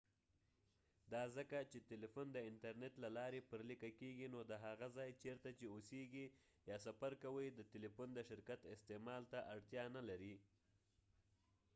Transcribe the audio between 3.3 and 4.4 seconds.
پر لیکه کیږي نو